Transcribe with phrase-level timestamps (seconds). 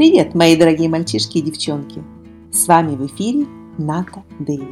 [0.00, 2.02] Привет, мои дорогие мальчишки и девчонки!
[2.54, 3.44] С вами в эфире
[3.76, 4.66] Ната Дэви.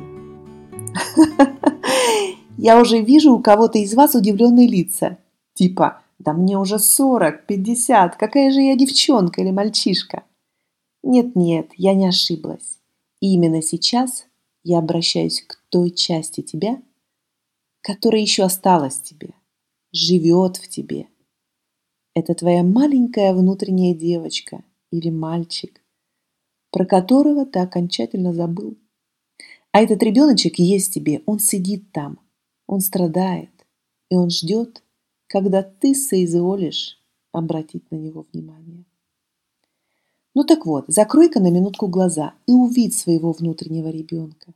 [2.57, 5.19] Я уже вижу у кого-то из вас удивленные лица.
[5.53, 10.25] Типа, да мне уже 40, 50, какая же я девчонка или мальчишка?
[11.03, 12.79] Нет-нет, я не ошиблась.
[13.21, 14.25] И именно сейчас
[14.65, 16.81] я обращаюсь к той части тебя,
[17.83, 19.35] которая еще осталась тебе,
[19.93, 21.07] живет в тебе.
[22.15, 25.83] Это твоя маленькая внутренняя девочка или мальчик,
[26.71, 28.77] про которого ты окончательно забыл.
[29.73, 32.21] А этот ребеночек есть тебе, он сидит там,
[32.67, 33.51] он страдает,
[34.11, 34.83] и он ждет,
[35.27, 36.99] когда ты соизволишь
[37.33, 38.85] обратить на него внимание.
[40.35, 44.55] Ну так вот, закрой-ка на минутку глаза и увидь своего внутреннего ребенка.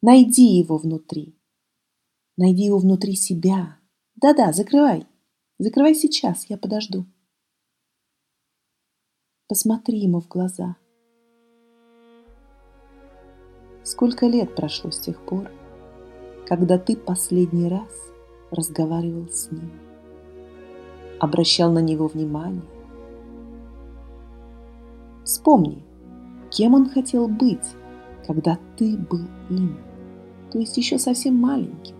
[0.00, 1.34] Найди его внутри.
[2.36, 3.78] Найди его внутри себя.
[4.16, 5.06] Да-да, закрывай.
[5.58, 7.06] Закрывай сейчас, я подожду.
[9.46, 10.76] Посмотри ему в глаза.
[13.82, 15.50] Сколько лет прошло с тех пор,
[16.46, 17.90] когда ты последний раз
[18.50, 19.70] разговаривал с ним,
[21.20, 22.64] обращал на него внимание.
[25.24, 25.84] Вспомни,
[26.50, 27.66] кем он хотел быть,
[28.26, 29.76] когда ты был им,
[30.50, 31.96] то есть еще совсем маленьким.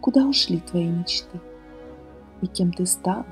[0.00, 1.40] Куда ушли твои мечты?
[2.42, 3.26] И кем ты стал?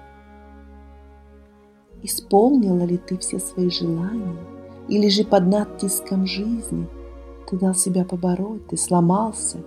[2.03, 4.37] Исполнила ли ты все свои желания?
[4.89, 6.89] Или же под натиском жизни
[7.47, 9.63] ты дал себя побороть, ты сломался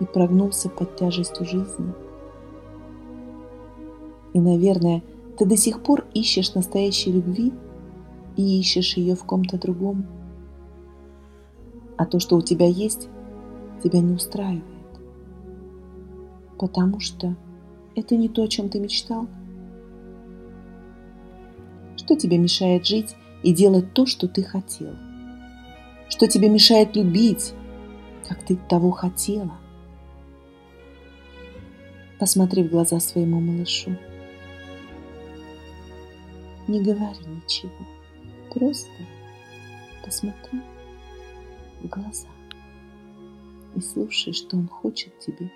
[0.00, 1.92] и прогнулся под тяжестью жизни?
[4.32, 5.02] И, наверное,
[5.36, 7.52] ты до сих пор ищешь настоящей любви
[8.36, 10.06] и ищешь ее в ком-то другом.
[11.98, 13.08] А то, что у тебя есть,
[13.82, 14.64] тебя не устраивает.
[16.58, 17.36] Потому что
[17.94, 19.26] это не то, о чем ты мечтал–
[22.08, 24.96] что тебе мешает жить и делать то, что ты хотел?
[26.08, 27.52] Что тебе мешает любить,
[28.26, 29.52] как ты того хотела?
[32.18, 33.94] Посмотри в глаза своему малышу.
[36.66, 37.86] Не говори ничего,
[38.54, 38.88] просто
[40.02, 40.62] посмотри
[41.82, 42.28] в глаза
[43.76, 45.52] и слушай, что он хочет тебе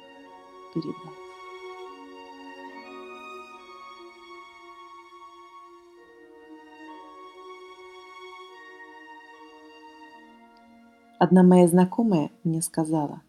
[0.74, 1.21] передать.
[11.24, 13.22] Одна моя знакомая мне сказала,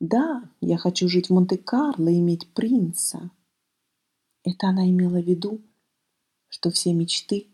[0.00, 3.30] «Да, я хочу жить в Монте-Карло и иметь принца».
[4.44, 5.62] Это она имела в виду,
[6.50, 7.46] что все мечты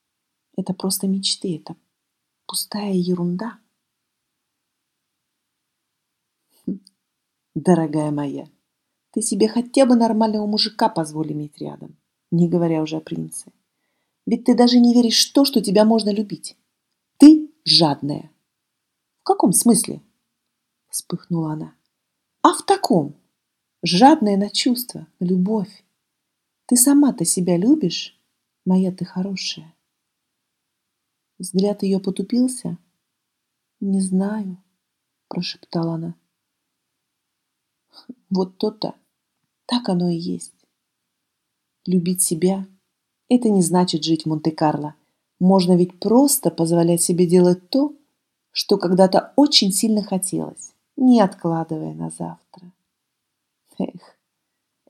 [0.56, 1.76] –это просто мечты, это
[2.46, 3.60] пустая ерунда.
[7.54, 8.48] Дорогая моя,
[9.12, 11.96] ты себе хотя бы нормального мужика позволь иметь рядом,
[12.32, 13.52] не говоря уже о принце.
[14.26, 16.56] Ведь ты даже не веришь в то, что тебя можно любить.
[17.18, 18.32] Ты жадная
[19.28, 20.00] каком смысле?»
[20.88, 21.74] Вспыхнула она.
[22.42, 23.14] «А в таком.
[23.82, 25.84] Жадная на чувства, на любовь.
[26.66, 28.18] Ты сама-то себя любишь,
[28.64, 29.74] моя ты хорошая?»
[31.38, 32.78] Взгляд ее потупился.
[33.80, 34.56] «Не знаю»,–
[35.28, 36.14] прошептала она.
[38.30, 38.94] «Вот то-то,
[39.66, 40.54] так оно и есть.
[41.86, 42.66] Любить себя–
[43.28, 44.94] это не значит жить в Монте-Карло.
[45.38, 47.94] Можно ведь просто позволять себе делать то,
[48.52, 52.72] что когда-то очень сильно хотелось, не откладывая на завтра.
[53.78, 54.18] Эх,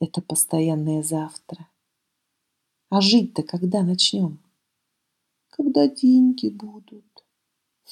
[0.00, 1.68] это постоянное завтра.
[2.90, 4.38] А жить-то когда начнем?
[5.50, 7.04] Когда деньги будут?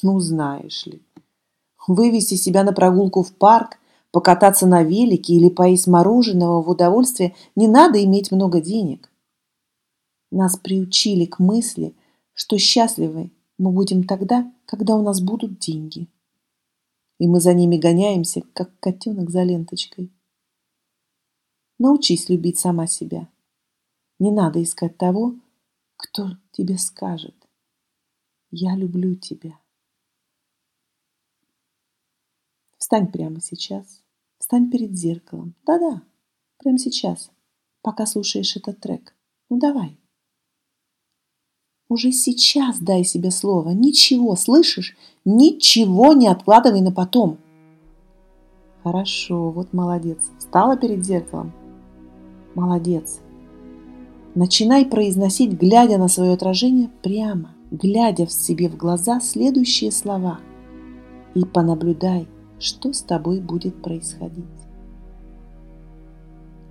[0.02, 1.02] Ну, знаешь ли,
[1.86, 3.78] вывести себя на прогулку в парк,
[4.10, 9.10] покататься на велике или поесть мороженого в удовольствие не надо иметь много денег.
[10.30, 11.94] Нас приучили к мысли,
[12.32, 16.08] что счастливы мы будем тогда, когда у нас будут деньги.
[17.18, 20.12] И мы за ними гоняемся, как котенок за ленточкой.
[21.78, 23.28] Научись любить сама себя.
[24.18, 25.34] Не надо искать того,
[25.96, 27.34] кто тебе скажет
[28.50, 29.58] «Я люблю тебя».
[32.78, 34.02] Встань прямо сейчас.
[34.38, 35.54] Встань перед зеркалом.
[35.66, 36.02] Да-да,
[36.58, 37.30] прямо сейчас,
[37.82, 39.14] пока слушаешь этот трек.
[39.48, 39.98] Ну давай.
[41.88, 43.70] Уже сейчас дай себе слово.
[43.70, 44.96] Ничего, слышишь?
[45.24, 47.38] Ничего не откладывай на потом.
[48.82, 50.18] Хорошо, вот молодец.
[50.38, 51.52] Встала перед зеркалом.
[52.54, 53.20] Молодец.
[54.34, 60.40] Начинай произносить, глядя на свое отражение прямо, глядя в себе в глаза следующие слова.
[61.34, 62.26] И понаблюдай,
[62.58, 64.44] что с тобой будет происходить.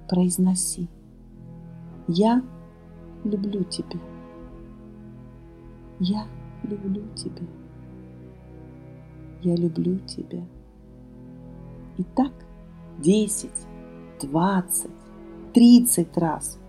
[0.09, 0.89] Произноси.
[2.07, 2.43] Я
[3.23, 3.99] люблю тебя.
[5.99, 6.25] Я
[6.63, 7.45] люблю тебя.
[9.41, 10.43] Я люблю тебя.
[11.97, 12.31] И так
[12.99, 13.67] десять,
[14.21, 14.91] двадцать,
[15.53, 16.59] тридцать раз.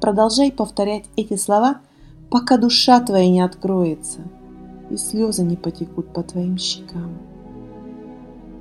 [0.00, 1.80] Продолжай повторять эти слова,
[2.30, 4.20] пока душа твоя не откроется
[4.88, 7.18] и слезы не потекут по твоим щекам.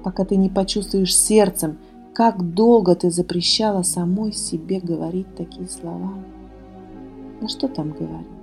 [0.04, 1.78] Пока ты не почувствуешь сердцем,
[2.14, 6.14] как долго ты запрещала самой себе говорить такие слова.
[7.40, 8.39] На что там говорить?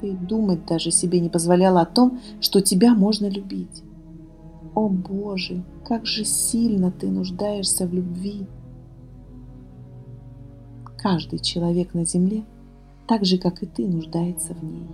[0.00, 3.82] Ты думать даже себе не позволяла о том, что тебя можно любить.
[4.74, 8.46] О Боже, как же сильно ты нуждаешься в любви.
[10.98, 12.44] Каждый человек на земле,
[13.06, 14.86] так же, как и ты, нуждается в ней.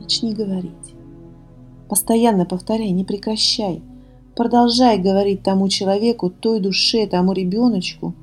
[0.00, 0.94] Начни говорить.
[1.88, 3.82] Постоянно повторяй, не прекращай.
[4.34, 8.14] Продолжай говорить тому человеку, той душе, тому ребеночку,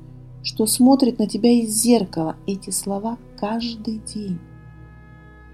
[0.42, 4.38] что смотрит на тебя из зеркала эти слова каждый день,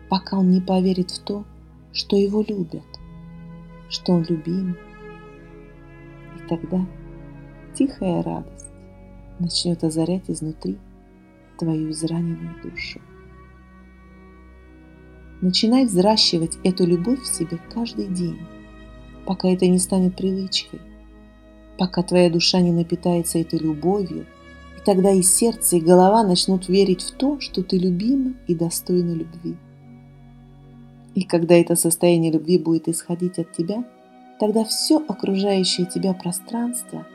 [0.09, 1.45] пока он не поверит в то,
[1.93, 2.85] что его любят,
[3.89, 4.77] что он любим.
[6.37, 6.87] И тогда
[7.75, 8.67] тихая радость
[9.39, 10.79] начнет озарять изнутри
[11.59, 13.01] твою израненную душу.
[15.41, 18.39] Начинай взращивать эту любовь в себе каждый день,
[19.27, 20.81] пока это не станет привычкой,
[21.79, 24.27] пока твоя душа не напитается этой любовью,
[24.79, 29.13] и тогда и сердце, и голова начнут верить в то, что ты любима и достойна
[29.13, 29.57] любви.
[31.17, 33.83] И когда это состояние любви будет исходить от тебя,
[34.39, 37.07] тогда все окружающее тебя пространство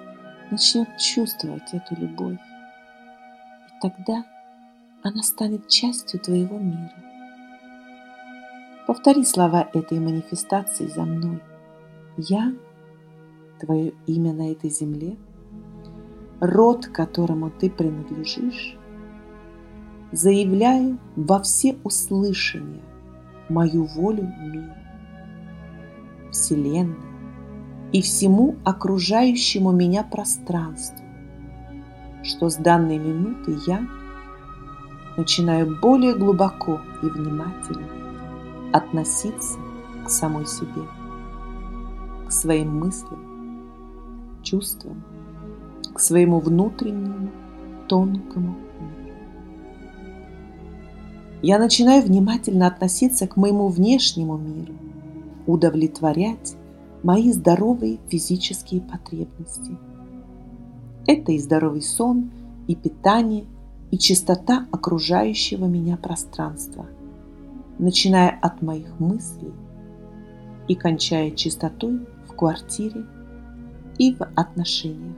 [0.50, 2.39] начнет чувствовать эту любовь.
[3.68, 4.25] И тогда
[5.03, 6.95] она станет частью твоего мира.
[8.88, 11.39] Повтори слова этой манифестации за мной.
[12.18, 12.53] Я–
[13.59, 15.15] твое имя на этой земле,
[16.39, 18.75] род, которому ты принадлежишь,
[20.12, 22.81] заявляю во все услышания
[23.51, 24.74] мою волю миру,
[26.31, 26.95] Вселенной
[27.92, 31.06] и всему окружающему меня пространству,
[32.24, 33.86] что с данной минуты я
[35.18, 37.88] начинаю более глубоко и внимательно
[38.71, 39.59] относиться
[40.06, 40.88] к самой себе,
[42.27, 43.19] к своим мыслям,
[44.42, 45.03] чувствам,
[45.94, 47.30] к своему внутреннему
[47.88, 48.56] тонкому.
[51.41, 54.73] Я начинаю внимательно относиться к моему внешнему миру,
[55.47, 56.55] удовлетворять
[57.03, 59.77] мои здоровые физические потребности.
[61.07, 62.31] Это и здоровый сон,
[62.67, 63.45] и питание,
[63.89, 66.85] и чистота окружающего меня пространства–
[67.81, 69.51] начиная от моих мыслей
[70.67, 73.05] и кончая чистотой в квартире
[73.97, 75.17] и в отношениях.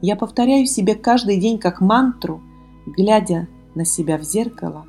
[0.00, 2.40] Я повторяю себе каждый день как мантру,
[2.96, 4.86] глядя на себя в зеркало,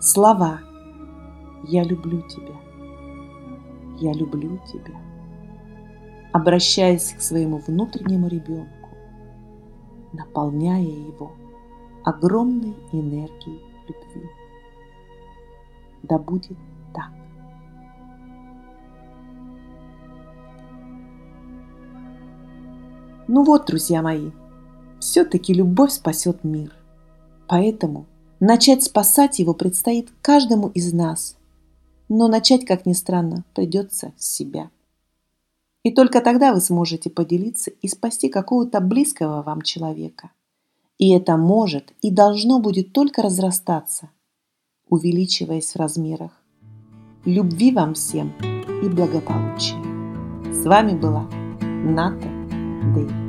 [0.00, 0.60] слова
[1.64, 2.54] «Я люблю тебя»,
[3.98, 5.00] «Я люблю тебя»,
[6.32, 8.88] обращаясь к своему внутреннему ребенку,
[10.12, 11.32] наполняя его
[12.04, 14.28] огромной энергией любви.
[16.02, 16.58] Да будет
[16.92, 17.10] так.
[23.26, 24.30] Ну вот, друзья мои,
[25.00, 26.72] все-таки любовь спасет мир.
[27.46, 28.06] Поэтому
[28.40, 31.36] начать спасать его предстоит каждому из нас.
[32.08, 34.70] Но начать, как ни странно, придется с себя.
[35.82, 40.30] И только тогда вы сможете поделиться и спасти какого-то близкого вам человека–
[40.98, 44.10] и это может и должно будет только разрастаться,
[44.88, 46.30] увеличиваясь в размерах.
[47.24, 48.32] Любви вам всем
[48.82, 49.82] и благополучия.
[50.52, 51.28] С вами была
[51.60, 52.28] Ната
[52.94, 53.23] Дэй.